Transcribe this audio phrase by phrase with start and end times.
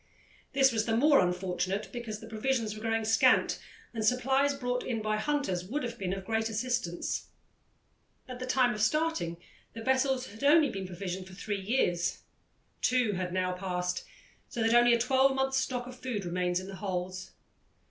[0.53, 3.59] This was the more unfortunate because the provisions were growing scant,
[3.93, 7.27] and supplies brought in by hunters would have been of great assistance.
[8.27, 9.37] At the time of starting,
[9.73, 12.23] the vessels had only been provisioned for three years.
[12.81, 14.03] Two had now passed,
[14.49, 17.33] so that only a twelvemonth's stock of food remained in the holds.